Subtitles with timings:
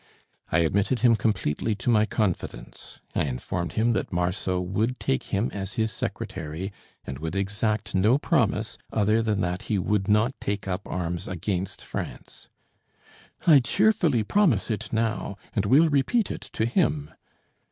[0.51, 2.99] I admitted him completely to my confidence.
[3.13, 6.73] I informed him that Marceau would take him as his secretary,
[7.05, 11.85] and would exact no promise other than that he would not take up arms against
[11.85, 12.47] France.
[13.45, 17.11] "I cheerfully promise it now, and will repeat it to him."